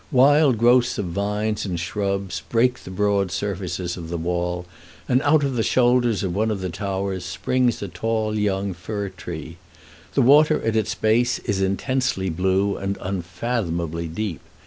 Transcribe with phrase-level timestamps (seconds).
[0.11, 4.65] Wild growths of vines and shrubs break the broad surfaces of the wall,
[5.07, 9.09] and out of the shoulders of one of the towers springs a tall young fir
[9.09, 9.57] tree.
[10.15, 14.41] The water at its base is intensely blue and unfathomably deep.